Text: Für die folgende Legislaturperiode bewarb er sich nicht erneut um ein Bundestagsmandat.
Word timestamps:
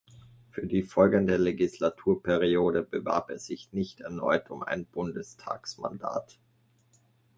Für 0.49 0.65
die 0.65 0.81
folgende 0.81 1.37
Legislaturperiode 1.37 2.81
bewarb 2.81 3.29
er 3.29 3.37
sich 3.37 3.71
nicht 3.71 4.01
erneut 4.01 4.49
um 4.49 4.63
ein 4.63 4.87
Bundestagsmandat. 4.87 6.39